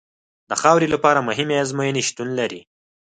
[0.49, 2.61] د خاورې لپاره مهمې ازموینې شتون لري